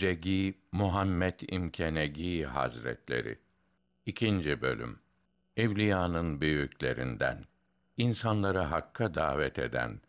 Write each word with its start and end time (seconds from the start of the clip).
Hacegi 0.00 0.54
Muhammed 0.72 1.40
İmkenegi 1.48 2.44
Hazretleri 2.44 3.38
2. 4.06 4.60
bölüm 4.62 4.98
Evliyanın 5.56 6.40
büyüklerinden 6.40 7.44
insanları 7.96 8.58
hakka 8.58 9.14
davet 9.14 9.58
eden 9.58 10.00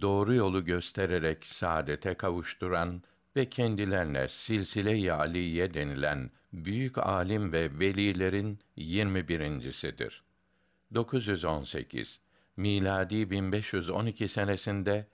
doğru 0.00 0.34
yolu 0.34 0.64
göstererek 0.64 1.46
saadete 1.46 2.14
kavuşturan 2.14 3.02
ve 3.36 3.48
kendilerine 3.48 4.28
silsile-i 4.28 5.12
aliye 5.12 5.74
denilen 5.74 6.30
büyük 6.52 6.98
alim 6.98 7.52
ve 7.52 7.78
velilerin 7.78 8.58
21.sidir. 8.76 10.22
918 10.94 12.20
miladi 12.56 13.30
1512 13.30 14.28
senesinde 14.28 15.06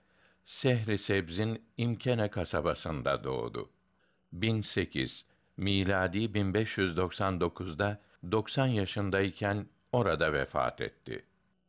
Sehri 0.45 0.99
Sebz'in 0.99 1.63
İmkene 1.77 2.31
kasabasında 2.31 3.25
doğdu. 3.25 3.74
1008 4.35 5.25
miladi 5.57 6.19
1599'da 6.19 8.01
90 8.33 8.67
yaşındayken 8.67 9.67
orada 9.93 10.33
vefat 10.33 10.81
etti. 10.81 11.25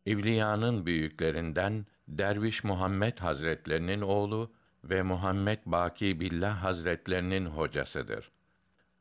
Evliyanın 0.05 0.85
büyüklerinden 0.85 1.85
Derviş 2.07 2.63
Muhammed 2.63 3.17
Hazretlerinin 3.17 4.01
oğlu 4.01 4.51
ve 4.83 5.01
Muhammed 5.01 5.59
Baki 5.65 6.19
Billah 6.19 6.63
Hazretlerinin 6.63 7.45
hocasıdır. 7.45 8.31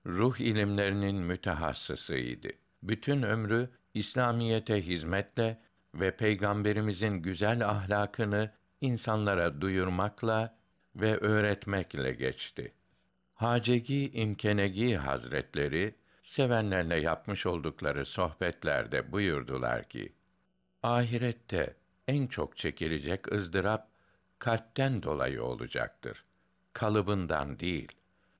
Ruh 0.06 0.41
ilimlerinin 0.41 1.16
mütehassısıydı. 1.16 2.48
Bütün 2.83 3.22
ömrü 3.22 3.70
İslamiyete 3.94 4.86
hizmetle 4.86 5.60
ve 5.94 6.16
peygamberimizin 6.16 7.14
güzel 7.14 7.69
ahlakını 7.69 8.50
insanlara 8.81 9.60
duyurmakla 9.60 10.56
ve 10.97 11.16
öğretmekle 11.16 12.12
geçti. 12.12 12.72
Hacegi 13.45 14.11
İmkenegi 14.12 14.97
Hazretleri 14.97 15.95
sevenlerle 16.23 17.00
yapmış 17.00 17.47
oldukları 17.47 18.06
sohbetlerde 18.06 19.12
buyurdular 19.12 19.89
ki: 19.89 20.12
Ahirette 20.83 21.77
en 22.09 22.27
çok 22.27 22.56
çekilecek 22.56 23.33
ızdırap 23.33 23.89
kalpten 24.39 25.03
dolayı 25.03 25.42
olacaktır. 25.42 26.25
Kalıbından 26.72 27.59
değil. 27.59 27.92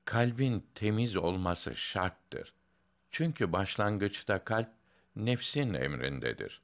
Kalbin 0.05 0.65
temiz 0.75 1.17
olması 1.17 1.75
şarttır. 1.75 2.53
Çünkü 3.11 3.51
başlangıçta 3.51 4.43
kalp 4.43 4.69
nefsin 5.15 5.73
emrindedir. 5.73 6.61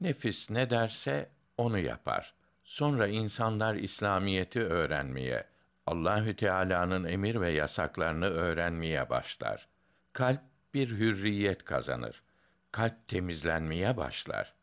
Nefis 0.00 0.50
ne 0.50 0.70
derse 0.70 1.28
onu 1.56 1.78
yapar. 1.78 2.34
Sonra 2.64 3.06
insanlar 3.06 3.74
İslamiyeti 3.74 4.60
öğrenmeye, 4.60 5.51
Allahü 5.86 6.36
Teala'nın 6.36 7.04
emir 7.04 7.40
ve 7.40 7.50
yasaklarını 7.50 8.26
öğrenmeye 8.26 9.10
başlar. 9.10 9.68
Kalp 10.12 10.40
bir 10.74 10.88
hürriyet 10.88 11.64
kazanır. 11.64 12.22
Kalp 12.72 13.08
temizlenmeye 13.08 13.96
başlar. 13.96 14.54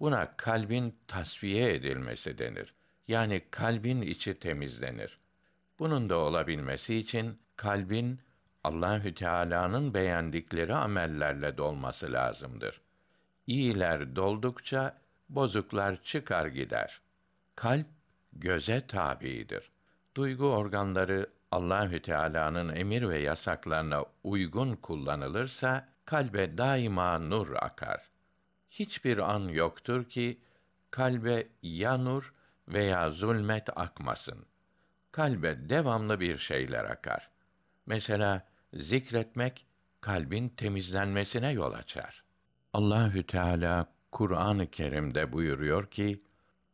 Buna 0.00 0.36
kalbin 0.36 0.98
tasfiye 1.06 1.74
edilmesi 1.74 2.38
denir. 2.38 2.74
Yani 3.08 3.42
kalbin 3.50 4.02
içi 4.02 4.38
temizlenir. 4.38 5.18
Bunun 5.78 6.10
da 6.10 6.18
olabilmesi 6.18 6.94
için 6.94 7.38
kalbin 7.56 8.20
Allahü 8.64 9.14
Teala'nın 9.14 9.94
beğendikleri 9.94 10.74
amellerle 10.74 11.58
dolması 11.58 12.12
lazımdır. 12.12 12.80
İyiler 13.46 14.16
doldukça 14.16 14.98
bozuklar 15.28 16.02
çıkar 16.02 16.46
gider. 16.46 17.00
Kalp 17.56 17.86
göze 18.32 18.86
tabiidir. 18.86 19.73
Duygu 20.14 20.46
organları 20.46 21.30
Allahü 21.50 22.02
Teala'nın 22.02 22.74
emir 22.74 23.08
ve 23.08 23.18
yasaklarına 23.18 24.04
uygun 24.24 24.76
kullanılırsa 24.76 25.88
kalbe 26.04 26.58
daima 26.58 27.18
nur 27.18 27.52
akar. 27.52 28.10
Hiçbir 28.70 29.18
an 29.18 29.40
yoktur 29.40 30.04
ki 30.04 30.40
kalbe 30.90 31.48
ya 31.62 31.96
nur 31.96 32.34
veya 32.68 33.10
zulmet 33.10 33.78
akmasın. 33.78 34.46
Kalbe 35.12 35.68
devamlı 35.68 36.20
bir 36.20 36.38
şeyler 36.38 36.84
akar. 36.84 37.30
Mesela 37.86 38.46
zikretmek 38.74 39.66
kalbin 40.00 40.48
temizlenmesine 40.48 41.50
yol 41.52 41.72
açar. 41.72 42.24
Allahü 42.72 43.26
Teala 43.26 43.86
Kur'an-ı 44.12 44.70
Kerim'de 44.70 45.32
buyuruyor 45.32 45.90
ki 45.90 46.22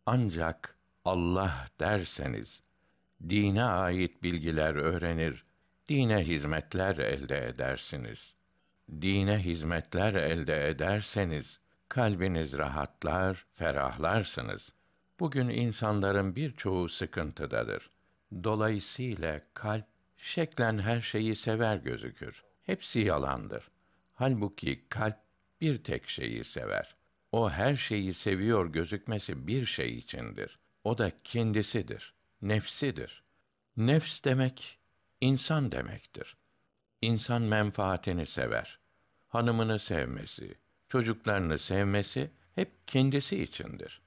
ancak 0.07 0.77
Allah 1.05 1.69
derseniz 1.81 2.63
dine 3.29 3.65
ait 3.65 4.23
bilgiler 4.23 4.75
öğrenir, 4.75 5.45
dine 5.89 6.27
hizmetler 6.27 6.99
elde 6.99 7.49
edersiniz. 7.49 8.37
Dine 9.01 9.39
hizmetler 9.39 10.15
elde 10.15 10.69
ederseniz 10.69 11.61
kalbiniz 11.89 12.59
rahatlar, 12.59 13.47
ferahlarsınız. 13.55 14.73
Bugün 15.21 15.49
insanların 15.49 16.37
birçoğu 16.37 16.89
sıkıntıdadır. 16.89 17.91
Dolayısıyla 18.45 19.41
kalp 19.55 19.87
şeklen 20.17 20.79
her 20.79 21.01
şeyi 21.01 21.37
sever 21.37 21.77
gözükür. 21.77 22.45
Hepsi 22.63 23.01
yalandır. 23.01 23.71
Halbuki 24.15 24.89
kalp 24.89 25.17
bir 25.61 25.85
tek 25.85 26.09
şeyi 26.09 26.45
sever. 26.45 26.95
O 27.33 27.51
her 27.51 27.77
şeyi 27.77 28.15
seviyor 28.15 28.73
gözükmesi 28.73 29.47
bir 29.47 29.67
şey 29.67 29.97
içindir. 29.99 30.59
O 30.85 30.99
da 30.99 31.13
kendisidir, 31.25 32.15
nefsidir. 32.43 33.25
Nefs 33.77 34.25
demek 34.25 34.79
insan 35.21 35.73
demektir. 35.73 36.37
İnsan 37.01 37.43
menfaatini 37.43 38.27
sever. 38.27 38.79
Hanımını 39.29 39.79
sevmesi, 39.79 40.55
çocuklarını 40.89 41.59
sevmesi 41.59 42.31
hep 42.55 42.89
kendisi 42.89 43.43
içindir. 43.43 44.03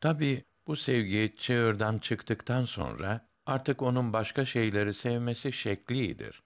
Tabi 0.00 0.44
bu 0.66 0.76
sevgi 0.76 1.34
çığırdan 1.38 1.98
çıktıktan 1.98 2.64
sonra 2.64 3.28
artık 3.46 3.82
onun 3.82 4.12
başka 4.12 4.44
şeyleri 4.44 4.94
sevmesi 4.94 5.52
şeklidir. 5.52 6.42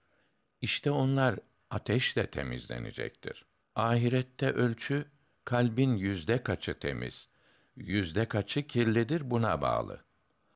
İşte 0.61 0.91
onlar 0.91 1.39
ateşle 1.69 2.27
temizlenecektir. 2.27 3.45
Ahirette 3.75 4.51
ölçü 4.51 5.05
kalbin 5.45 5.95
yüzde 5.95 6.43
kaçı 6.43 6.79
temiz, 6.79 7.29
yüzde 7.75 8.27
kaçı 8.27 8.67
kirlidir 8.67 9.31
buna 9.31 9.61
bağlı. 9.61 10.03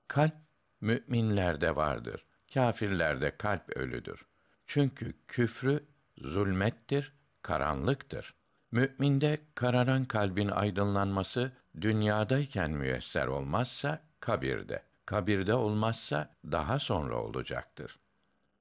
Kalp 0.07 0.44
müminlerde 0.81 1.75
vardır. 1.75 2.25
Kâfirlerde 2.53 3.37
kalp 3.37 3.77
ölüdür. 3.77 4.25
Çünkü 4.65 5.13
küfrü 5.27 5.83
zulmettir, 6.17 7.13
karanlıktır. 7.41 8.33
Müminde 8.71 9.39
kararan 9.55 10.05
kalbin 10.05 10.47
aydınlanması 10.47 11.51
dünyadayken 11.81 12.71
müyesser 12.71 13.27
olmazsa 13.27 14.01
kabirde, 14.19 14.83
kabirde 15.05 15.53
olmazsa 15.53 16.29
daha 16.51 16.79
sonra 16.79 17.21
olacaktır. 17.21 17.99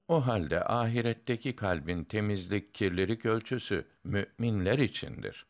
O 0.08 0.26
halde 0.26 0.64
ahiretteki 0.64 1.56
kalbin 1.56 2.04
temizlik, 2.04 2.74
kirlilik 2.74 3.26
ölçüsü 3.26 3.86
müminler 4.04 4.78
içindir. 4.78 5.46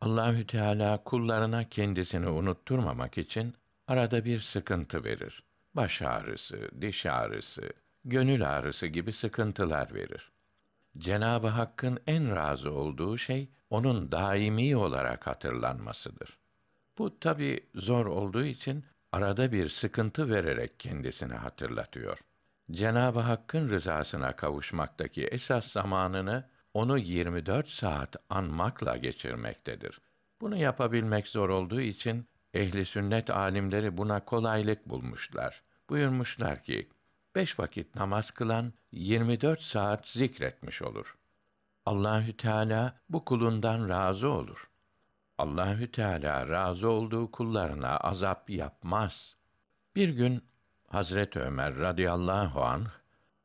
Allahü 0.00 0.46
Teala 0.46 1.04
kullarına 1.04 1.68
kendisini 1.68 2.28
unutturmamak 2.28 3.18
için 3.18 3.54
arada 3.86 4.24
bir 4.24 4.40
sıkıntı 4.40 5.04
verir. 5.04 5.42
Baş 5.76 6.02
ağrısı, 6.02 6.70
diş 6.80 7.06
ağrısı, 7.06 7.72
gönül 8.04 8.56
ağrısı 8.56 8.86
gibi 8.86 9.12
sıkıntılar 9.12 9.94
verir. 9.94 10.32
Cenabı 10.98 11.46
Hakk'ın 11.46 11.98
en 12.06 12.36
razı 12.36 12.72
olduğu 12.72 13.18
şey 13.18 13.48
onun 13.70 14.12
daimi 14.12 14.76
olarak 14.76 15.26
hatırlanmasıdır. 15.26 16.38
Bu 16.98 17.20
tabi 17.20 17.66
zor 17.74 18.06
olduğu 18.06 18.44
için 18.44 18.84
arada 19.12 19.52
bir 19.52 19.68
sıkıntı 19.68 20.30
vererek 20.30 20.80
kendisini 20.80 21.34
hatırlatıyor. 21.34 22.18
Cenabı 22.70 23.20
Hakk'ın 23.20 23.70
rızasına 23.70 24.36
kavuşmaktaki 24.36 25.26
esas 25.26 25.72
zamanını 25.72 26.44
onu 26.74 26.98
24 26.98 27.68
saat 27.68 28.16
anmakla 28.30 28.96
geçirmektedir. 28.96 30.00
Bunu 30.40 30.56
yapabilmek 30.56 31.28
zor 31.28 31.48
olduğu 31.48 31.80
için 31.80 32.28
ehli 32.56 32.84
sünnet 32.84 33.30
alimleri 33.30 33.96
buna 33.96 34.24
kolaylık 34.24 34.88
bulmuşlar. 34.88 35.62
Buyurmuşlar 35.90 36.62
ki 36.62 36.88
beş 37.34 37.58
vakit 37.58 37.94
namaz 37.94 38.30
kılan 38.30 38.72
24 38.92 39.60
saat 39.60 40.08
zikretmiş 40.08 40.82
olur. 40.82 41.16
Allahü 41.86 42.36
Teala 42.36 43.00
bu 43.08 43.24
kulundan 43.24 43.88
razı 43.88 44.28
olur. 44.28 44.70
Allahü 45.38 45.90
Teala 45.90 46.48
razı 46.48 46.88
olduğu 46.88 47.30
kullarına 47.30 47.96
azap 47.96 48.50
yapmaz. 48.50 49.36
Bir 49.96 50.08
gün 50.08 50.44
Hazret 50.88 51.36
Ömer 51.36 51.76
radıyallahu 51.76 52.64
anh 52.64 52.86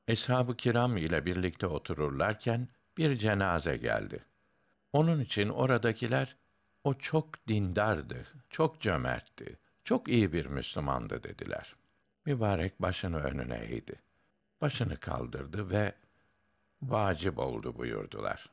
eshab-ı 0.07 0.55
kiram 0.55 0.97
ile 0.97 1.25
birlikte 1.25 1.67
otururlarken 1.67 2.67
bir 2.97 3.17
cenaze 3.17 3.77
geldi. 3.77 4.25
Onun 4.93 5.19
için 5.19 5.49
oradakiler 5.49 6.35
o 6.83 6.93
çok 6.93 7.47
dindardı, 7.47 8.27
çok 8.49 8.81
cömertti, 8.81 9.59
çok 9.83 10.07
iyi 10.07 10.33
bir 10.33 10.45
Müslümandı 10.45 11.23
dediler. 11.23 11.75
Mübarek 12.25 12.81
başını 12.81 13.17
önüne 13.17 13.57
eğdi. 13.57 13.95
başını 14.61 14.97
kaldırdı 14.97 15.69
ve 15.69 15.95
vacip 16.81 17.39
oldu 17.39 17.77
buyurdular. 17.77 18.49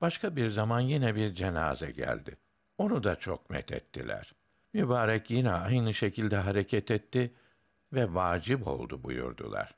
Başka 0.00 0.36
bir 0.36 0.48
zaman 0.48 0.80
yine 0.80 1.14
bir 1.14 1.34
cenaze 1.34 1.90
geldi. 1.90 2.36
Onu 2.78 3.04
da 3.04 3.16
çok 3.16 3.50
methettiler. 3.50 4.34
Mübarek 4.72 5.30
yine 5.30 5.52
aynı 5.52 5.94
şekilde 5.94 6.36
hareket 6.36 6.90
etti 6.90 7.34
ve 7.92 8.14
vacip 8.14 8.66
oldu 8.66 9.02
buyurdular. 9.02 9.74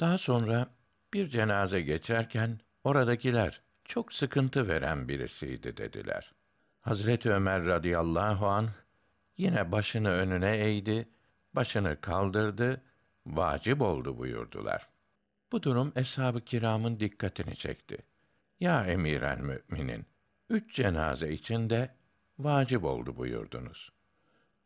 Daha 0.00 0.18
sonra 0.18 0.68
bir 1.12 1.28
cenaze 1.28 1.80
geçerken 1.80 2.60
oradakiler 2.84 3.60
çok 3.84 4.12
sıkıntı 4.12 4.68
veren 4.68 5.08
birisiydi 5.08 5.76
dediler. 5.76 6.32
Hazreti 6.84 7.32
Ömer 7.32 7.64
radıyallahu 7.66 8.46
an 8.46 8.68
yine 9.36 9.72
başını 9.72 10.10
önüne 10.10 10.56
eğdi, 10.56 11.08
başını 11.54 12.00
kaldırdı, 12.00 12.82
vacip 13.26 13.82
oldu 13.82 14.18
buyurdular. 14.18 14.88
Bu 15.52 15.62
durum 15.62 15.92
eshab-ı 15.96 16.40
kiramın 16.40 17.00
dikkatini 17.00 17.56
çekti. 17.56 17.98
Ya 18.60 18.84
emiren 18.84 19.40
müminin, 19.42 20.06
üç 20.50 20.74
cenaze 20.74 21.32
içinde 21.32 21.94
vacip 22.38 22.84
oldu 22.84 23.16
buyurdunuz. 23.16 23.92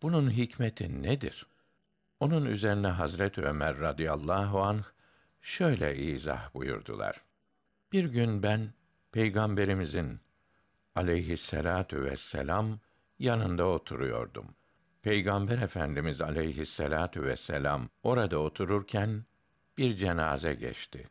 Bunun 0.02 0.30
hikmeti 0.30 1.02
nedir? 1.02 1.46
Onun 2.20 2.44
üzerine 2.44 2.88
Hazret 2.88 3.38
Ömer 3.38 3.78
radıyallahu 3.78 4.62
anh 4.62 4.84
şöyle 5.42 5.96
izah 5.96 6.54
buyurdular. 6.54 7.20
Bir 7.92 8.04
gün 8.04 8.42
ben 8.42 8.72
peygamberimizin 9.12 10.20
aleyhisselatu 10.98 12.04
vesselam 12.04 12.80
yanında 13.18 13.64
oturuyordum. 13.66 14.46
Peygamber 15.02 15.58
Efendimiz 15.58 16.20
aleyhisselatu 16.20 17.22
vesselam 17.22 17.88
orada 18.02 18.38
otururken 18.38 19.24
bir 19.78 19.96
cenaze 19.96 20.54
geçti. 20.54 21.08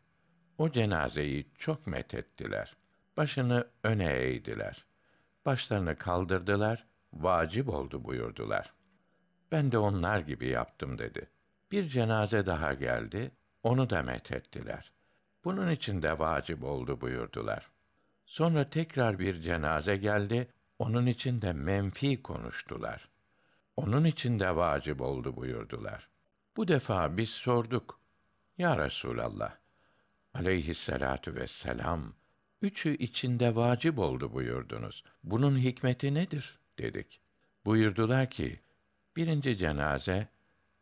O 0.58 0.72
cenazeyi 0.72 1.48
çok 1.58 1.88
methettiler. 1.88 2.76
Başını 3.18 3.68
öne 3.84 4.14
eğdiler. 4.14 4.86
Başlarını 5.46 5.96
kaldırdılar, 5.96 6.86
vacip 7.14 7.70
oldu 7.70 8.04
buyurdular. 8.04 8.74
Ben 9.52 9.72
de 9.72 9.78
onlar 9.78 10.20
gibi 10.20 10.48
yaptım 10.48 10.98
dedi. 10.98 11.30
Bir 11.72 11.88
cenaze 11.88 12.46
daha 12.46 12.74
geldi, 12.74 13.32
onu 13.64 13.90
da 13.90 14.02
methettiler. 14.02 14.92
Bunun 15.44 15.72
için 15.72 16.02
de 16.02 16.20
vacip 16.20 16.64
oldu 16.64 17.02
buyurdular. 17.02 17.70
Sonra 18.28 18.70
tekrar 18.70 19.20
bir 19.20 19.42
cenaze 19.42 19.98
geldi, 19.98 20.48
onun 20.80 21.06
için 21.06 21.42
de 21.42 21.54
menfi 21.54 22.22
konuştular. 22.22 23.10
Onun 23.76 24.04
için 24.04 24.40
de 24.40 24.56
vacip 24.56 25.02
oldu 25.02 25.36
buyurdular. 25.36 26.10
Bu 26.58 26.68
defa 26.68 27.18
biz 27.18 27.30
sorduk. 27.30 28.00
Ya 28.58 28.86
Resulallah, 28.86 29.58
aleyhisselatu 30.34 31.36
vesselam, 31.36 32.14
üçü 32.62 32.98
içinde 32.98 33.56
vacip 33.56 34.00
oldu 34.00 34.34
buyurdunuz. 34.34 35.04
Bunun 35.24 35.58
hikmeti 35.58 36.14
nedir? 36.14 36.60
dedik. 36.78 37.22
Buyurdular 37.66 38.30
ki, 38.30 38.60
birinci 39.16 39.58
cenaze, 39.58 40.28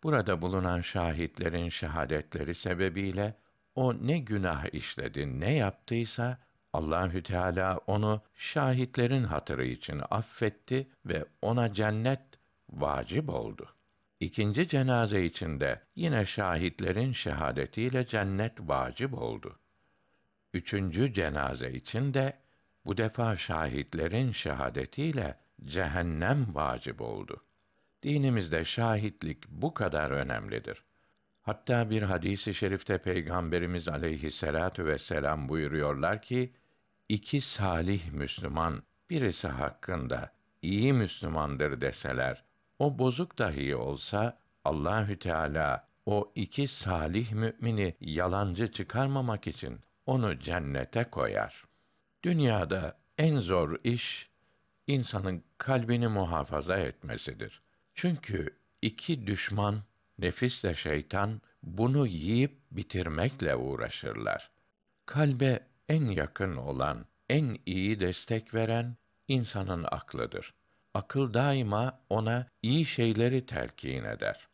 burada 0.03 0.41
bulunan 0.41 0.81
şahitlerin 0.81 1.69
şehadetleri 1.69 2.56
sebebiyle 2.56 3.36
o 3.75 3.94
ne 3.94 4.19
günah 4.19 4.74
işledi, 4.74 5.39
ne 5.39 5.53
yaptıysa 5.53 6.44
Allahü 6.75 7.24
Teala 7.24 7.77
onu 7.88 8.22
şahitlerin 8.36 9.24
hatırı 9.24 9.66
için 9.66 10.01
affetti 10.10 10.88
ve 11.06 11.25
ona 11.42 11.74
cennet 11.74 12.22
vacip 12.69 13.30
oldu. 13.30 13.68
İkinci 14.19 14.68
cenaze 14.68 15.25
içinde 15.25 15.81
yine 15.95 16.25
şahitlerin 16.25 17.12
şehadetiyle 17.12 18.07
cennet 18.07 18.60
vacip 18.60 19.13
oldu. 19.13 19.60
Üçüncü 20.54 21.13
cenaze 21.13 21.72
içinde 21.72 22.33
bu 22.86 22.98
defa 22.98 23.36
şahitlerin 23.36 24.31
şehadetiyle 24.31 25.39
cehennem 25.66 26.56
vacip 26.56 27.01
oldu. 27.01 27.44
Dinimizde 28.04 28.66
şahitlik 28.66 29.48
bu 29.50 29.74
kadar 29.74 30.12
önemlidir. 30.12 30.83
Hatta 31.42 31.89
bir 31.89 32.01
hadisi 32.01 32.54
şerifte 32.54 32.98
Peygamberimiz 32.98 33.88
aleyhisselatu 33.88 34.86
vesselam 34.86 35.50
buyuruyorlar 35.50 36.22
ki, 36.22 36.54
iki 37.09 37.41
salih 37.41 38.11
Müslüman 38.11 38.83
birisi 39.09 39.47
hakkında 39.47 40.31
iyi 40.61 40.93
Müslümandır 40.93 41.81
deseler, 41.81 42.43
o 42.79 42.99
bozuk 42.99 43.37
dahi 43.37 43.75
olsa 43.75 44.39
Allahü 44.65 45.19
Teala 45.19 45.87
o 46.05 46.31
iki 46.35 46.67
salih 46.67 47.31
mümini 47.31 47.95
yalancı 48.01 48.71
çıkarmamak 48.71 49.47
için 49.47 49.79
onu 50.05 50.39
cennete 50.39 51.03
koyar. 51.03 51.63
Dünyada 52.23 52.97
en 53.17 53.39
zor 53.39 53.79
iş 53.83 54.29
insanın 54.87 55.43
kalbini 55.57 56.07
muhafaza 56.07 56.77
etmesidir. 56.77 57.61
Çünkü 57.93 58.57
iki 58.81 59.27
düşman, 59.27 59.83
nefisle 60.19 60.73
şeytan 60.73 61.41
bunu 61.63 62.07
yiyip 62.07 62.57
bitirmekle 62.71 63.55
uğraşırlar. 63.55 64.51
Kalbe 65.05 65.59
en 65.89 66.05
yakın 66.05 66.55
olan, 66.55 67.05
en 67.29 67.57
iyi 67.65 67.99
destek 67.99 68.53
veren 68.53 68.97
insanın 69.27 69.85
aklıdır. 69.91 70.53
Akıl 70.93 71.33
daima 71.33 71.99
ona 72.09 72.47
iyi 72.61 72.85
şeyleri 72.85 73.45
telkin 73.45 74.03
eder. 74.03 74.47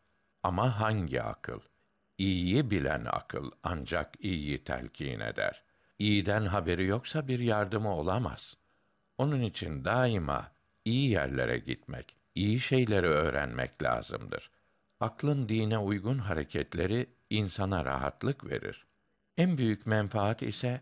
Ama 0.43 0.79
hangi 0.79 1.21
akıl? 1.21 1.59
İyiyi 2.17 2.71
bilen 2.71 3.05
akıl 3.05 3.51
ancak 3.63 4.25
iyiyi 4.25 4.63
telkin 4.63 5.19
eder. 5.19 5.63
İyiden 5.99 6.45
haberi 6.45 6.85
yoksa 6.85 7.27
bir 7.27 7.39
yardımı 7.39 7.95
olamaz. 7.95 8.57
Onun 9.17 9.41
için 9.41 9.85
daima 9.85 10.51
iyi 10.85 11.09
yerlere 11.09 11.57
gitmek, 11.57 12.15
iyi 12.35 12.59
şeyleri 12.59 13.07
öğrenmek 13.07 13.83
lazımdır. 13.83 14.51
Aklın 14.99 15.49
dine 15.49 15.77
uygun 15.77 16.17
hareketleri 16.17 17.09
insana 17.29 17.85
rahatlık 17.85 18.49
verir. 18.49 18.85
En 19.37 19.57
büyük 19.57 19.85
menfaat 19.85 20.41
ise 20.41 20.81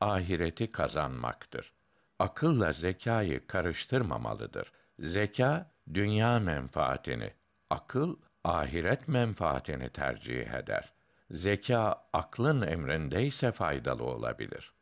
ahireti 0.00 0.72
kazanmaktır. 0.72 1.72
Akılla 2.18 2.72
zekayı 2.72 3.46
karıştırmamalıdır. 3.46 4.72
Zeka 4.98 5.70
dünya 5.94 6.38
menfaatini, 6.38 7.32
akıl 7.70 8.16
ahiret 8.44 9.08
menfaatini 9.08 9.90
tercih 9.90 10.54
eder. 10.54 10.92
Zeka 11.30 12.04
aklın 12.12 12.62
emrindeyse 12.62 13.52
faydalı 13.52 14.04
olabilir. 14.04 14.72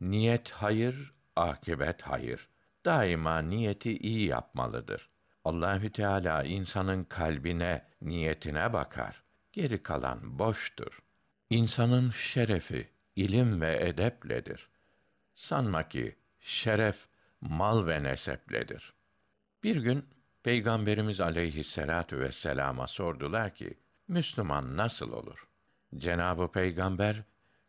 Niyet 0.00 0.50
hayır, 0.50 1.14
akibet 1.36 2.02
hayır. 2.02 2.48
Daima 2.84 3.38
niyeti 3.38 3.98
iyi 3.98 4.26
yapmalıdır. 4.26 5.10
Allahü 5.44 5.92
Teala 5.92 6.44
insanın 6.44 7.04
kalbine, 7.04 7.86
niyetine 8.02 8.72
bakar. 8.72 9.22
Geri 9.52 9.82
kalan 9.82 10.38
boştur. 10.38 10.98
İnsanın 11.50 12.10
şerefi 12.10 12.91
ilim 13.16 13.60
ve 13.60 13.88
edepledir. 13.88 14.68
Sanma 15.34 15.88
ki 15.88 16.16
şeref 16.40 17.06
mal 17.40 17.86
ve 17.86 18.02
nesepledir. 18.02 18.92
Bir 19.62 19.76
gün 19.76 20.04
Peygamberimiz 20.42 21.20
aleyhisselatu 21.20 22.20
vesselama 22.20 22.86
sordular 22.86 23.54
ki, 23.54 23.78
Müslüman 24.08 24.76
nasıl 24.76 25.12
olur? 25.12 25.48
Cenabı 25.96 26.52
Peygamber, 26.52 27.22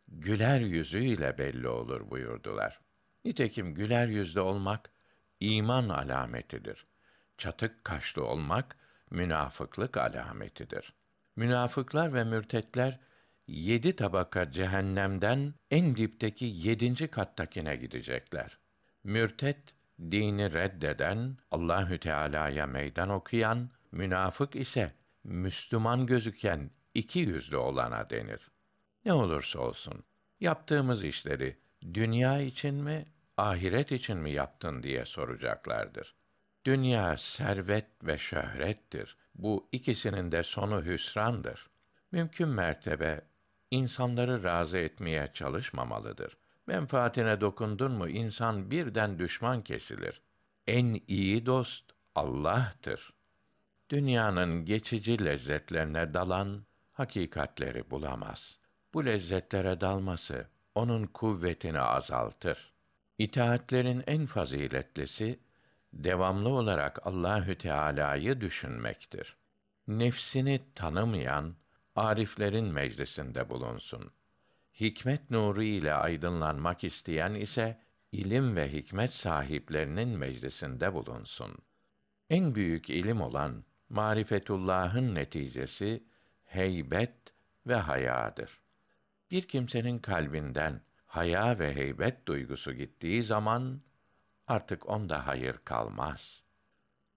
güler 0.08 0.60
yüzüyle 0.60 1.38
belli 1.38 1.68
olur 1.68 2.10
buyurdular. 2.10 2.80
Nitekim 3.24 3.74
güler 3.74 4.08
yüzlü 4.08 4.40
olmak, 4.40 4.90
iman 5.40 5.88
alametidir. 5.88 6.86
Çatık 7.38 7.84
kaşlı 7.84 8.24
olmak, 8.24 8.76
münafıklık 9.10 9.96
alametidir. 9.96 10.92
Münafıklar 11.36 12.14
ve 12.14 12.24
mürtetler, 12.24 12.98
yedi 13.46 13.96
tabaka 13.96 14.52
cehennemden 14.52 15.54
en 15.70 15.96
dipteki 15.96 16.44
yedinci 16.44 17.08
kattakine 17.08 17.76
gidecekler. 17.76 18.58
Mürtet, 19.04 19.74
dini 20.00 20.54
reddeden, 20.54 21.36
Allahü 21.50 21.98
Teala'ya 21.98 22.66
meydan 22.66 23.08
okuyan, 23.08 23.70
münafık 23.92 24.56
ise 24.56 24.92
Müslüman 25.24 26.06
gözüken 26.06 26.70
iki 26.94 27.18
yüzlü 27.18 27.56
olana 27.56 28.10
denir. 28.10 28.50
Ne 29.04 29.12
olursa 29.12 29.58
olsun, 29.58 30.04
yaptığımız 30.40 31.04
işleri 31.04 31.58
dünya 31.94 32.40
için 32.40 32.74
mi, 32.74 33.06
ahiret 33.36 33.92
için 33.92 34.16
mi 34.16 34.30
yaptın 34.30 34.82
diye 34.82 35.04
soracaklardır. 35.04 36.14
Dünya 36.64 37.16
servet 37.16 37.86
ve 38.02 38.18
şöhrettir. 38.18 39.16
Bu 39.34 39.68
ikisinin 39.72 40.32
de 40.32 40.42
sonu 40.42 40.84
hüsrandır. 40.84 41.66
Mümkün 42.12 42.48
mertebe 42.48 43.20
insanları 43.70 44.42
razı 44.44 44.78
etmeye 44.78 45.30
çalışmamalıdır. 45.34 46.36
Menfaatine 46.66 47.40
dokundun 47.40 47.92
mu 47.92 48.08
insan 48.08 48.70
birden 48.70 49.18
düşman 49.18 49.62
kesilir. 49.62 50.20
En 50.66 51.00
iyi 51.08 51.46
dost 51.46 51.84
Allah'tır. 52.14 53.12
Dünyanın 53.90 54.64
geçici 54.64 55.24
lezzetlerine 55.24 56.14
dalan 56.14 56.64
hakikatleri 56.92 57.90
bulamaz. 57.90 58.58
bu 58.94 59.04
lezzetlere 59.04 59.80
dalması 59.80 60.46
onun 60.74 61.06
kuvvetini 61.06 61.80
azaltır. 61.80 62.72
İtaatlerin 63.18 64.04
en 64.06 64.26
faziletlisi 64.26 65.40
devamlı 65.92 66.48
olarak 66.48 67.06
Allahü 67.06 67.58
Teala'yı 67.58 68.40
düşünmektir. 68.40 69.36
Nefsini 69.88 70.60
tanımayan 70.74 71.54
ariflerin 71.96 72.72
meclisinde 72.72 73.48
bulunsun. 73.48 74.10
Hikmet 74.80 75.30
nuru 75.30 75.62
ile 75.62 75.94
aydınlanmak 75.94 76.84
isteyen 76.84 77.34
ise 77.34 77.80
ilim 78.12 78.56
ve 78.56 78.72
hikmet 78.72 79.12
sahiplerinin 79.12 80.08
meclisinde 80.08 80.94
bulunsun. 80.94 81.58
En 82.30 82.54
büyük 82.54 82.90
ilim 82.90 83.20
olan 83.20 83.64
marifetullah'ın 83.88 85.14
neticesi 85.14 86.04
heybet 86.44 87.14
ve 87.66 87.74
hayadır. 87.74 88.60
Bir 89.30 89.48
kimsenin 89.48 89.98
kalbinden 89.98 90.80
haya 91.06 91.58
ve 91.58 91.74
heybet 91.74 92.26
duygusu 92.26 92.72
gittiği 92.72 93.22
zaman 93.22 93.80
artık 94.46 94.88
onda 94.88 95.26
hayır 95.26 95.58
kalmaz. 95.64 96.44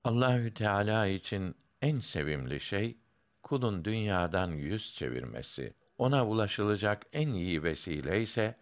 Allahü 0.03 0.53
Teala 0.53 1.07
için 1.07 1.55
en 1.81 1.99
sevimli 1.99 2.59
şey 2.59 2.97
kulun 3.47 3.85
dünyadan 3.85 4.51
yüz 4.51 4.95
çevirmesi. 4.95 5.73
Ona 5.97 6.27
ulaşılacak 6.27 7.05
en 7.13 7.27
iyi 7.27 7.63
vesile 7.63 8.21
ise 8.21 8.55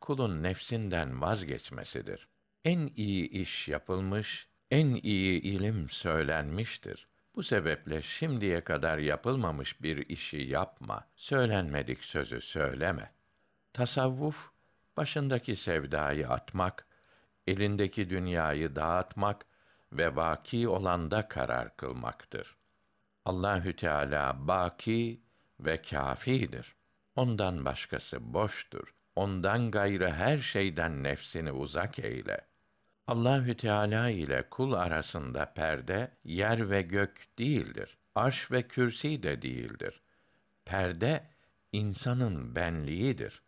kulun 0.00 0.42
nefsinden 0.42 1.20
vazgeçmesidir. 1.20 2.28
En 2.64 2.90
iyi 2.96 3.28
iş 3.28 3.68
yapılmış, 3.68 4.48
en 4.70 4.94
iyi 4.94 5.40
ilim 5.40 5.90
söylenmiştir. 5.90 7.08
Bu 7.34 7.42
sebeple 7.42 8.02
şimdiye 8.02 8.60
kadar 8.60 8.98
yapılmamış 8.98 9.82
bir 9.82 10.08
işi 10.08 10.36
yapma, 10.36 11.08
söylenmedik 11.16 12.04
sözü 12.04 12.40
söyleme. 12.40 13.12
Tasavvuf, 13.72 14.50
başındaki 14.96 15.56
sevdayı 15.56 16.28
atmak, 16.28 16.86
elindeki 17.46 18.10
dünyayı 18.10 18.76
dağıtmak 18.76 19.46
ve 19.92 20.16
vaki 20.16 20.68
olanda 20.68 21.28
karar 21.28 21.76
kılmaktır. 21.76 22.59
Allahü 23.24 23.76
Teala 23.76 24.48
baki 24.48 25.20
ve 25.60 25.82
kâfidir. 25.82 26.74
Ondan 27.16 27.64
başkası 27.64 28.34
boştur. 28.34 28.94
Ondan 29.16 29.70
gayrı 29.70 30.10
her 30.10 30.38
şeyden 30.38 31.02
nefsini 31.02 31.52
uzak 31.52 31.98
eyle. 31.98 32.40
Allahü 33.06 33.56
Teala 33.56 34.10
ile 34.10 34.48
kul 34.50 34.72
arasında 34.72 35.52
perde 35.52 36.10
yer 36.24 36.70
ve 36.70 36.82
gök 36.82 37.28
değildir. 37.38 37.98
Arş 38.14 38.50
ve 38.50 38.62
kürsi 38.62 39.22
de 39.22 39.42
değildir. 39.42 40.02
Perde 40.64 41.24
insanın 41.72 42.54
benliğidir. 42.54 43.42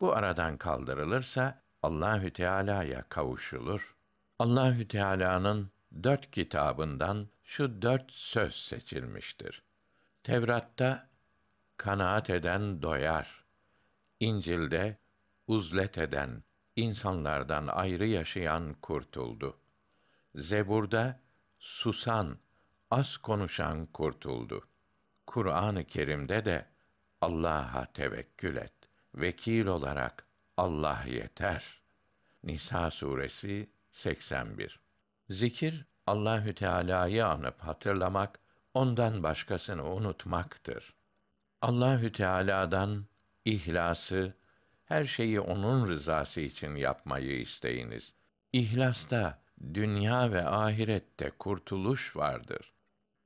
Bu 0.00 0.12
aradan 0.12 0.56
kaldırılırsa 0.56 1.62
Allahü 1.82 2.30
Teala'ya 2.32 3.04
kavuşulur. 3.08 3.94
Allahü 4.38 4.88
Teala'nın 4.88 5.70
dört 6.02 6.30
kitabından 6.30 7.28
şu 7.48 7.82
dört 7.82 8.12
söz 8.12 8.54
seçilmiştir. 8.54 9.62
Tevrat'ta 10.22 11.08
kanaat 11.76 12.30
eden 12.30 12.82
doyar. 12.82 13.44
İncil'de 14.20 14.98
uzlet 15.46 15.98
eden, 15.98 16.42
insanlardan 16.76 17.66
ayrı 17.66 18.06
yaşayan 18.06 18.74
kurtuldu. 18.74 19.58
Zebur'da 20.34 21.20
susan, 21.58 22.38
az 22.90 23.16
konuşan 23.16 23.86
kurtuldu. 23.86 24.68
Kur'an-ı 25.26 25.84
Kerim'de 25.84 26.44
de 26.44 26.66
Allah'a 27.20 27.92
tevekkül 27.92 28.56
et. 28.56 28.74
Vekil 29.14 29.66
olarak 29.66 30.26
Allah 30.56 31.04
yeter. 31.06 31.80
Nisa 32.44 32.90
suresi 32.90 33.70
81. 33.92 34.80
Zikir 35.30 35.86
Allahü 36.08 36.54
Teala'yı 36.54 37.26
anıp 37.26 37.60
hatırlamak, 37.60 38.38
ondan 38.74 39.22
başkasını 39.22 39.84
unutmaktır. 39.84 40.94
Allahü 41.62 42.12
Teala'dan 42.12 43.06
ihlası, 43.44 44.34
her 44.84 45.04
şeyi 45.04 45.40
onun 45.40 45.88
rızası 45.88 46.40
için 46.40 46.74
yapmayı 46.74 47.40
isteyiniz. 47.40 48.14
İhlasta 48.52 49.42
dünya 49.74 50.32
ve 50.32 50.44
ahirette 50.44 51.30
kurtuluş 51.30 52.16
vardır. 52.16 52.72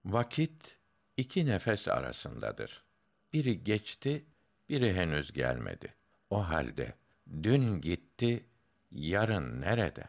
Vakit 0.04 0.78
iki 1.16 1.46
nefes 1.46 1.88
arasındadır. 1.88 2.84
Biri 3.32 3.64
geçti, 3.64 4.24
biri 4.68 4.94
henüz 4.94 5.32
gelmedi. 5.32 5.94
O 6.30 6.48
halde 6.48 6.94
dün 7.42 7.80
gitti, 7.80 8.46
yarın 8.90 9.60
nerede? 9.60 10.04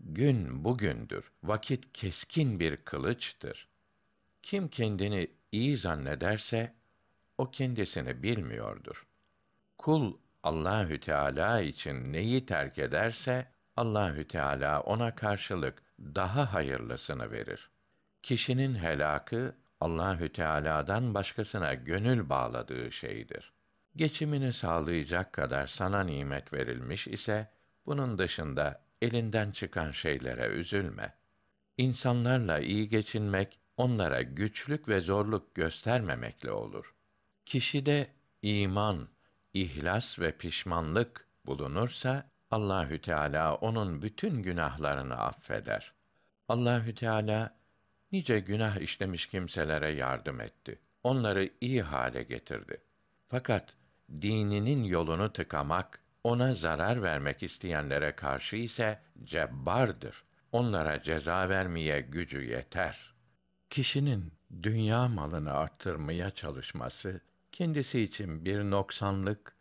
Gün 0.00 0.64
bugündür. 0.64 1.32
Vakit 1.42 1.92
keskin 1.92 2.60
bir 2.60 2.76
kılıçtır. 2.76 3.68
Kim 4.42 4.68
kendini 4.68 5.30
iyi 5.52 5.76
zannederse 5.76 6.74
o 7.38 7.50
kendisini 7.50 8.22
bilmiyordur. 8.22 9.06
Kul 9.78 10.16
Allahü 10.42 11.00
Teala 11.00 11.60
için 11.60 12.12
neyi 12.12 12.46
terk 12.46 12.78
ederse 12.78 13.46
Allahü 13.76 14.28
Teala 14.28 14.80
ona 14.80 15.14
karşılık 15.14 15.82
daha 16.00 16.54
hayırlısını 16.54 17.30
verir. 17.30 17.70
Kişinin 18.22 18.74
helakı 18.74 19.54
Allahü 19.80 20.32
Teala'dan 20.32 21.14
başkasına 21.14 21.74
gönül 21.74 22.28
bağladığı 22.28 22.92
şeydir. 22.92 23.52
Geçimini 23.96 24.52
sağlayacak 24.52 25.32
kadar 25.32 25.66
sana 25.66 26.04
nimet 26.04 26.52
verilmiş 26.52 27.08
ise 27.08 27.50
bunun 27.86 28.18
dışında 28.18 28.87
elinden 29.02 29.50
çıkan 29.50 29.90
şeylere 29.90 30.46
üzülme. 30.46 31.14
İnsanlarla 31.76 32.58
iyi 32.58 32.88
geçinmek 32.88 33.58
onlara 33.76 34.22
güçlük 34.22 34.88
ve 34.88 35.00
zorluk 35.00 35.54
göstermemekle 35.54 36.50
olur. 36.50 36.94
Kişide 37.46 38.06
iman, 38.42 39.08
ihlas 39.54 40.18
ve 40.18 40.32
pişmanlık 40.32 41.26
bulunursa 41.46 42.30
Allahü 42.50 43.00
Teala 43.00 43.54
onun 43.54 44.02
bütün 44.02 44.42
günahlarını 44.42 45.14
affeder. 45.14 45.92
Allahü 46.48 46.94
Teala 46.94 47.58
nice 48.12 48.40
günah 48.40 48.76
işlemiş 48.76 49.26
kimselere 49.26 49.90
yardım 49.90 50.40
etti. 50.40 50.78
Onları 51.02 51.50
iyi 51.60 51.82
hale 51.82 52.22
getirdi. 52.22 52.80
Fakat 53.28 53.74
dininin 54.20 54.84
yolunu 54.84 55.32
tıkamak, 55.32 56.00
ona 56.28 56.54
zarar 56.54 57.02
vermek 57.02 57.42
isteyenlere 57.42 58.12
karşı 58.16 58.56
ise 58.56 58.98
cebbardır. 59.24 60.24
Onlara 60.52 61.02
ceza 61.02 61.48
vermeye 61.48 62.00
gücü 62.00 62.44
yeter. 62.44 63.14
Kişinin 63.70 64.32
dünya 64.62 65.08
malını 65.08 65.52
arttırmaya 65.52 66.30
çalışması 66.30 67.20
kendisi 67.52 68.00
için 68.00 68.44
bir 68.44 68.60
noksanlık 68.60 69.56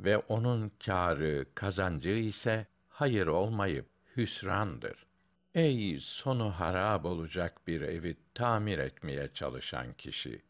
ve 0.00 0.18
onun 0.18 0.72
kârı, 0.84 1.46
kazancı 1.54 2.10
ise 2.10 2.66
hayır 2.88 3.26
olmayıp 3.26 3.86
hüsrandır. 4.16 5.06
Ey 5.54 5.98
sonu 6.00 6.50
harab 6.50 7.04
olacak 7.04 7.66
bir 7.66 7.80
evi 7.80 8.16
tamir 8.34 8.78
etmeye 8.78 9.28
çalışan 9.34 9.92
kişi! 9.92 10.42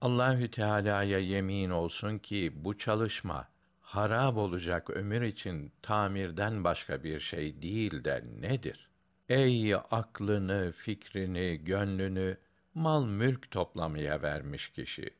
Allahü 0.00 0.50
Teala'ya 0.50 1.18
yemin 1.18 1.70
olsun 1.70 2.18
ki 2.18 2.52
bu 2.54 2.78
çalışma 2.78 3.48
harab 3.86 4.36
olacak 4.36 4.90
ömür 4.90 5.22
için 5.22 5.72
tamirden 5.82 6.64
başka 6.64 7.04
bir 7.04 7.20
şey 7.20 7.62
değil 7.62 8.04
de 8.04 8.24
nedir? 8.40 8.88
Ey 9.28 9.74
aklını, 9.74 10.72
fikrini, 10.76 11.64
gönlünü 11.64 12.36
mal 12.74 13.06
mülk 13.06 13.50
toplamaya 13.50 14.22
vermiş 14.22 14.68
kişi! 14.68 15.10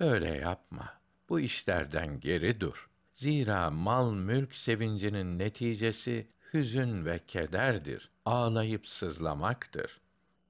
Böyle 0.00 0.28
yapma. 0.28 0.92
Bu 1.28 1.40
işlerden 1.40 2.20
geri 2.20 2.60
dur. 2.60 2.88
Zira 3.14 3.70
mal 3.70 4.12
mülk 4.14 4.56
sevincinin 4.56 5.38
neticesi 5.38 6.26
hüzün 6.52 7.04
ve 7.04 7.20
kederdir. 7.28 8.10
Ağlayıp 8.24 8.86
sızlamaktır. 8.86 10.00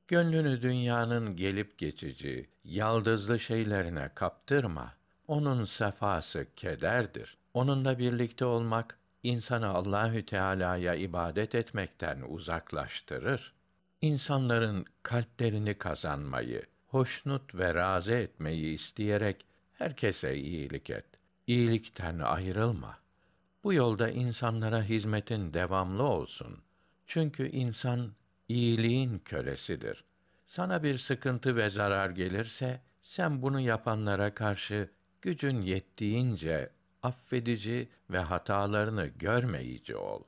Gönlünü 0.09 0.63
dünyanın 0.63 1.37
gelip 1.37 1.79
geçici, 1.79 2.49
yaldızlı 2.65 3.41
şeylerine 3.41 4.11
kaptırma. 4.15 4.95
Onun 5.29 5.65
sefası 5.65 6.47
kederdir. 6.57 7.37
Onunla 7.57 7.99
birlikte 7.99 8.45
olmak 8.45 8.99
insanı 9.23 9.69
Allahü 9.69 10.27
Teala'ya 10.27 10.95
ibadet 10.95 11.55
etmekten 11.55 12.23
uzaklaştırır. 12.29 13.53
İnsanların 14.01 14.85
kalplerini 15.03 15.75
kazanmayı, 15.75 16.63
hoşnut 16.87 17.55
ve 17.55 17.75
razı 17.75 18.13
etmeyi 18.13 18.75
isteyerek 18.75 19.45
herkese 19.73 20.37
iyilik 20.37 20.91
et. 20.91 21.05
İyilikten 21.47 22.19
ayrılma. 22.19 22.99
Bu 23.65 23.73
yolda 23.73 24.11
insanlara 24.11 24.83
hizmetin 24.83 25.55
devamlı 25.55 26.03
olsun. 26.03 26.59
Çünkü 27.07 27.49
insan 27.49 28.13
iyiliğin 28.49 29.19
kölesidir. 29.19 30.05
Sana 30.47 30.83
bir 30.83 30.99
sıkıntı 30.99 31.57
ve 31.57 31.71
zarar 31.71 32.11
gelirse 32.11 32.81
sen 33.03 33.43
bunu 33.43 33.61
yapanlara 33.61 34.35
karşı 34.35 34.89
gücün 35.23 35.63
yettiğince 35.63 36.76
affedici 37.07 37.89
ve 38.11 38.19
hatalarını 38.19 39.07
görmeyici 39.07 39.97
ol. 39.97 40.23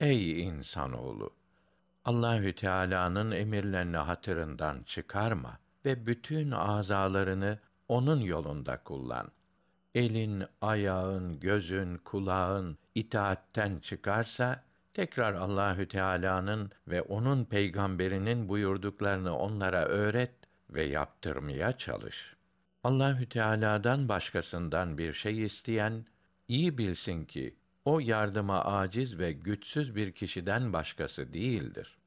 Ey 0.00 0.42
insanoğlu! 0.42 1.30
Allahü 2.04 2.54
Teala'nın 2.54 3.30
emirlerini 3.30 3.96
hatırından 3.96 4.82
çıkarma 4.82 5.58
ve 5.84 6.06
bütün 6.06 6.50
azalarını 6.50 7.58
onun 7.88 8.20
yolunda 8.20 8.76
kullan. 8.76 9.28
Elin, 9.94 10.44
ayağın, 10.60 11.40
gözün, 11.40 11.96
kulağın 11.96 12.78
itaatten 12.94 13.78
çıkarsa 13.78 14.62
tekrar 14.94 15.34
Allahü 15.34 15.88
Teala'nın 15.88 16.70
ve 16.88 17.02
onun 17.02 17.44
peygamberinin 17.44 18.48
buyurduklarını 18.48 19.38
onlara 19.38 19.84
öğret 19.84 20.34
ve 20.70 20.82
yaptırmaya 20.84 21.78
çalış. 21.78 22.34
Allahü 22.84 23.28
Teala'dan 23.28 24.08
başkasından 24.08 24.98
bir 24.98 25.12
şey 25.12 25.42
isteyen 25.42 26.04
iyi 26.48 26.78
bilsin 26.78 27.24
ki 27.24 27.56
o 27.84 28.00
yardıma 28.00 28.64
aciz 28.64 29.18
ve 29.18 29.32
güçsüz 29.32 29.96
bir 29.96 30.12
kişiden 30.12 30.72
başkası 30.72 31.32
değildir. 31.32 31.98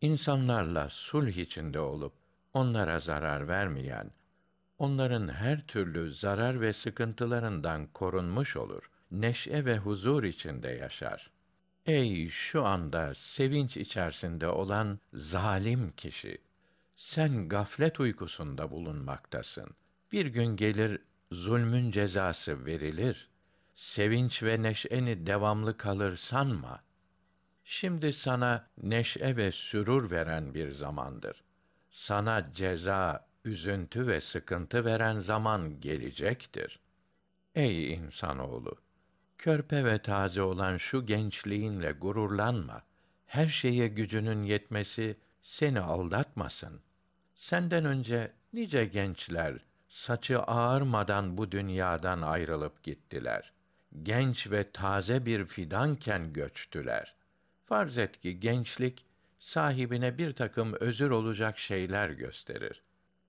İnsanlarla 0.00 0.88
sulh 0.88 1.36
içinde 1.36 1.80
olup 1.80 2.12
onlara 2.54 2.98
zarar 2.98 3.48
vermeyen, 3.48 4.10
onların 4.78 5.28
her 5.28 5.66
türlü 5.66 6.12
zarar 6.12 6.60
ve 6.60 6.72
sıkıntılarından 6.72 7.86
korunmuş 7.86 8.56
olur. 8.56 8.90
Neşe 9.10 9.64
ve 9.64 9.78
huzur 9.78 10.24
içinde 10.24 10.68
yaşar. 10.68 11.30
Ey 11.86 12.28
şu 12.28 12.64
anda 12.64 13.14
sevinç 13.14 13.76
içerisinde 13.76 14.48
olan 14.48 14.98
zalim 15.12 15.92
kişi! 15.92 16.38
Sen 16.96 17.48
gaflet 17.48 18.00
uykusunda 18.00 18.70
bulunmaktasın. 18.70 19.70
Bir 20.12 20.26
gün 20.26 20.56
gelir 20.56 20.98
zulmün 21.32 21.90
cezası 21.90 22.66
verilir. 22.66 23.28
Sevinç 23.74 24.42
ve 24.42 24.62
neşeni 24.62 25.26
devamlı 25.26 25.76
kalır 25.76 26.16
sanma. 26.16 26.82
Şimdi 27.64 28.12
sana 28.12 28.66
neşe 28.82 29.36
ve 29.36 29.50
sürur 29.52 30.10
veren 30.10 30.54
bir 30.54 30.72
zamandır. 30.72 31.44
Sana 31.90 32.52
ceza, 32.52 33.28
üzüntü 33.44 34.06
ve 34.06 34.20
sıkıntı 34.20 34.84
veren 34.84 35.18
zaman 35.18 35.80
gelecektir. 35.80 36.80
Ey 37.54 37.92
insanoğlu! 37.92 38.76
Körpe 39.38 39.84
ve 39.84 39.98
taze 39.98 40.42
olan 40.42 40.76
şu 40.76 41.06
gençliğinle 41.06 41.92
gururlanma. 41.92 42.82
Her 43.26 43.46
şeye 43.46 43.88
gücünün 43.88 44.42
yetmesi 44.42 45.16
seni 45.42 45.80
aldatmasın. 45.80 46.80
Senden 47.34 47.84
önce 47.84 48.32
nice 48.52 48.84
gençler 48.84 49.58
saçı 49.88 50.38
ağarmadan 50.38 51.38
bu 51.38 51.52
dünyadan 51.52 52.22
ayrılıp 52.22 52.82
gittiler. 52.82 53.53
Genç 54.02 54.50
ve 54.50 54.70
taze 54.70 55.26
bir 55.26 55.44
fidanken 55.44 56.32
göçtüler. 56.32 57.14
Farz 57.66 57.98
et 57.98 58.20
ki 58.20 58.40
gençlik 58.40 59.04
sahibine 59.38 60.18
bir 60.18 60.32
takım 60.32 60.74
özür 60.80 61.10
olacak 61.10 61.58
şeyler 61.58 62.10
gösterir. 62.10 62.82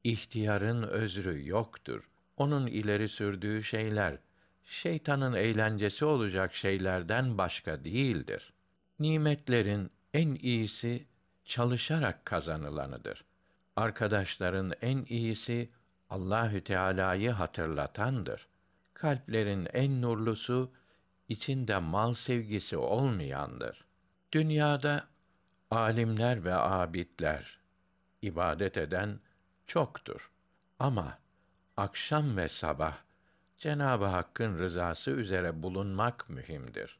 İhtiyarın 0.03 0.83
özrü 0.83 1.47
yoktur. 1.47 2.09
Onun 2.37 2.67
ileri 2.67 3.07
sürdüğü 3.07 3.63
şeyler 3.63 4.17
şeytanın 4.65 5.33
eğlencesi 5.33 6.05
olacak 6.05 6.55
şeylerden 6.55 7.37
başka 7.37 7.83
değildir. 7.83 8.53
Nimetlerin 8.99 9.91
en 10.13 10.35
iyisi 10.35 11.05
çalışarak 11.45 12.25
kazanılanıdır. 12.25 13.25
Arkadaşların 13.75 14.73
en 14.81 15.05
iyisi 15.09 15.69
Allahü 16.09 16.63
Teala'yı 16.63 17.31
hatırlatandır. 17.31 18.47
Kalplerin 18.95 19.67
en 19.73 20.01
nurlusu 20.01 20.71
içinde 21.29 21.77
mal 21.77 22.13
sevgisi 22.13 22.77
olmayandır. 22.77 23.85
Dünyada 24.31 25.07
alimler 25.71 26.43
ve 26.43 26.55
abidler 26.55 27.59
ibadet 28.21 28.77
eden 28.77 29.19
çoktur. 29.67 30.31
Ama 30.79 31.19
akşam 31.77 32.37
ve 32.37 32.47
sabah 32.47 32.97
Cenabı 33.57 34.05
Hakk'ın 34.05 34.59
rızası 34.59 35.11
üzere 35.11 35.63
bulunmak 35.63 36.29
mühimdir. 36.29 36.99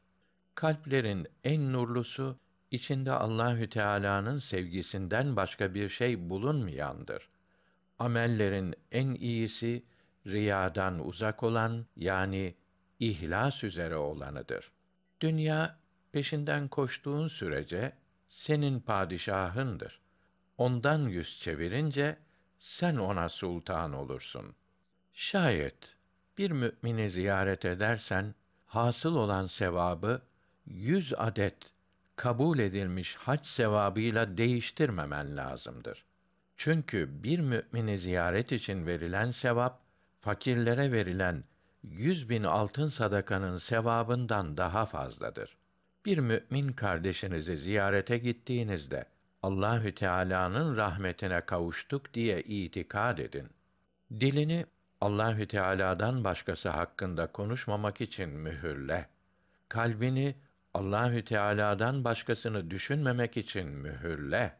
Kalplerin 0.54 1.26
en 1.44 1.72
nurlusu 1.72 2.38
içinde 2.70 3.12
Allahü 3.12 3.68
Teala'nın 3.68 4.38
sevgisinden 4.38 5.36
başka 5.36 5.74
bir 5.74 5.88
şey 5.88 6.30
bulunmayandır. 6.30 7.28
Amellerin 7.98 8.74
en 8.92 9.14
iyisi 9.14 9.84
riyadan 10.26 11.06
uzak 11.06 11.42
olan 11.42 11.86
yani 11.96 12.54
ihlas 13.00 13.64
üzere 13.64 13.96
olanıdır. 13.96 14.72
Dünya 15.20 15.78
peşinden 16.12 16.68
koştuğun 16.68 17.28
sürece 17.28 17.92
senin 18.28 18.80
padişahındır. 18.80 20.00
Ondan 20.58 21.08
yüz 21.08 21.40
çevirince 21.40 22.16
sen 22.58 22.96
ona 22.96 23.28
sultan 23.28 23.92
olursun. 23.92 24.54
Şayet 25.12 25.96
bir 26.38 26.50
mümini 26.50 27.10
ziyaret 27.10 27.64
edersen 27.64 28.34
hasıl 28.66 29.16
olan 29.16 29.46
sevabı 29.46 30.22
yüz 30.66 31.14
adet 31.16 31.56
kabul 32.16 32.58
edilmiş 32.58 33.16
hac 33.16 33.46
sevabıyla 33.46 34.36
değiştirmemen 34.36 35.36
lazımdır. 35.36 36.04
Çünkü 36.56 37.22
bir 37.22 37.38
mümini 37.40 37.98
ziyaret 37.98 38.52
için 38.52 38.86
verilen 38.86 39.30
sevap 39.30 39.85
fakirlere 40.20 40.92
verilen 40.92 41.44
yüz 41.82 42.28
bin 42.28 42.42
altın 42.42 42.88
sadakanın 42.88 43.56
sevabından 43.56 44.56
daha 44.56 44.86
fazladır. 44.86 45.56
Bir 46.04 46.18
mümin 46.18 46.72
kardeşinizi 46.72 47.56
ziyarete 47.56 48.18
gittiğinizde 48.18 49.06
Allahü 49.42 49.94
Teala'nın 49.94 50.76
rahmetine 50.76 51.40
kavuştuk 51.40 52.14
diye 52.14 52.42
itikad 52.42 53.18
edin. 53.18 53.48
Dilini 54.10 54.66
Allahü 55.00 55.48
Teala'dan 55.48 56.24
başkası 56.24 56.68
hakkında 56.68 57.26
konuşmamak 57.26 58.00
için 58.00 58.28
mühürle. 58.28 59.08
Kalbini 59.68 60.34
Allahü 60.74 61.24
Teala'dan 61.24 62.04
başkasını 62.04 62.70
düşünmemek 62.70 63.36
için 63.36 63.68
mühürle. 63.68 64.56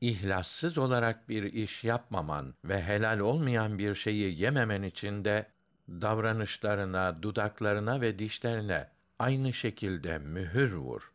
İhlassız 0.00 0.78
olarak 0.78 1.28
bir 1.28 1.42
iş 1.42 1.84
yapmaman 1.84 2.54
ve 2.64 2.82
helal 2.82 3.18
olmayan 3.18 3.78
bir 3.78 3.94
şeyi 3.94 4.40
yememen 4.40 4.82
için 4.82 5.24
de 5.24 5.46
davranışlarına, 5.88 7.22
dudaklarına 7.22 8.00
ve 8.00 8.18
dişlerine 8.18 8.88
aynı 9.18 9.52
şekilde 9.52 10.18
mühür 10.18 10.72
vur. 10.72 11.12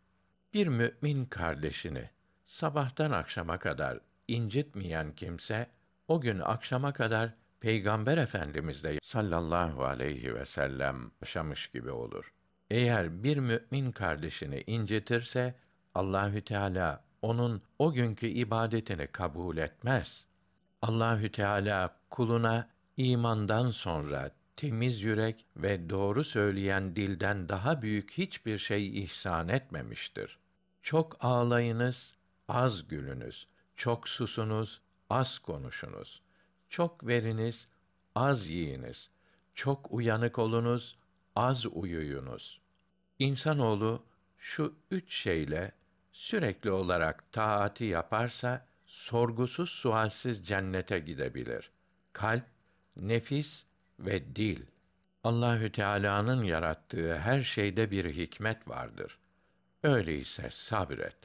Bir 0.53 0.67
mümin 0.67 1.25
kardeşini 1.25 2.09
sabahtan 2.45 3.11
akşama 3.11 3.59
kadar 3.59 3.99
incitmeyen 4.27 5.11
kimse 5.11 5.67
o 6.07 6.21
gün 6.21 6.39
akşama 6.39 6.93
kadar 6.93 7.33
Peygamber 7.59 8.17
Efendimiz 8.17 8.83
de 8.83 8.99
sallallahu 9.03 9.83
aleyhi 9.83 10.35
ve 10.35 10.45
sellem 10.45 11.11
yaşamış 11.21 11.67
gibi 11.67 11.91
olur. 11.91 12.33
Eğer 12.69 13.23
bir 13.23 13.37
mümin 13.37 13.91
kardeşini 13.91 14.63
incitirse 14.67 15.55
Allahü 15.95 16.41
Teala 16.41 17.04
onun 17.25 17.61
o 17.79 17.93
günkü 17.93 18.27
ibadetini 18.27 19.07
kabul 19.07 19.57
etmez. 19.57 20.27
Allahü 20.81 21.31
Teala 21.31 21.95
kuluna 22.09 22.69
imandan 22.97 23.69
sonra 23.69 24.31
temiz 24.55 25.01
yürek 25.01 25.45
ve 25.57 25.89
doğru 25.89 26.23
söyleyen 26.23 26.95
dilden 26.95 27.49
daha 27.49 27.81
büyük 27.81 28.11
hiçbir 28.11 28.57
şey 28.57 29.03
ihsan 29.03 29.47
etmemiştir. 29.47 30.37
Çok 30.81 31.17
ağlayınız, 31.19 32.13
az 32.47 32.87
gülünüz. 32.87 33.47
Çok 33.75 34.09
susunuz, 34.09 34.81
az 35.09 35.39
konuşunuz. 35.39 36.21
Çok 36.69 37.07
veriniz, 37.07 37.67
az 38.15 38.49
yiyiniz. 38.49 39.09
Çok 39.55 39.91
uyanık 39.91 40.39
olunuz, 40.39 40.97
az 41.35 41.65
uyuyunuz. 41.65 42.61
İnsanoğlu 43.19 44.03
şu 44.37 44.75
üç 44.91 45.13
şeyle 45.13 45.71
sürekli 46.15 46.71
olarak 46.71 47.31
taati 47.31 47.85
yaparsa 47.85 48.65
sorgusuz 48.85 49.69
sualsiz 49.69 50.47
cennete 50.47 50.99
gidebilir. 50.99 51.71
Kalp, 52.13 52.43
nefis 52.97 53.65
ve 53.99 54.35
dil. 54.35 54.61
Allahü 55.23 55.71
Teala'nın 55.71 56.43
yarattığı 56.43 57.17
her 57.17 57.41
şeyde 57.41 57.91
bir 57.91 58.13
hikmet 58.13 58.67
vardır. 58.67 59.17
Öyleyse 59.83 60.49
sabret. 60.49 61.15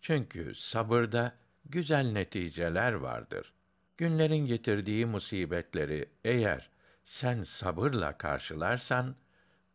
Çünkü 0.00 0.54
sabırda 0.54 1.32
güzel 1.64 2.12
neticeler 2.12 2.92
vardır. 2.92 3.52
Günlerin 3.96 4.46
getirdiği 4.46 5.06
musibetleri 5.06 6.08
eğer 6.24 6.70
sen 7.04 7.42
sabırla 7.42 8.18
karşılarsan, 8.18 9.16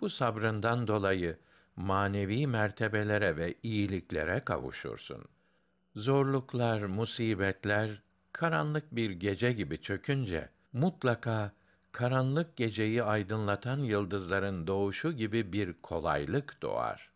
bu 0.02 0.10
sabrından 0.10 0.88
dolayı 0.88 1.38
manevi 1.80 2.48
mertebelere 2.48 3.38
ve 3.38 3.54
iyiliklere 3.64 4.40
kavuşursun. 4.40 5.24
Zorluklar, 5.96 6.82
musibetler 6.82 8.02
karanlık 8.34 8.96
bir 8.96 9.12
gece 9.12 9.52
gibi 9.52 9.82
çökünce 9.82 10.50
mutlaka 10.74 11.52
karanlık 11.92 12.58
geceyi 12.58 13.04
aydınlatan 13.04 13.80
yıldızların 13.80 14.68
doğuşu 14.68 15.12
gibi 15.12 15.54
bir 15.54 15.74
kolaylık 15.74 16.62
doğar. 16.62 17.10